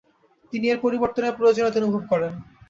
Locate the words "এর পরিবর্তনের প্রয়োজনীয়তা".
0.69-1.79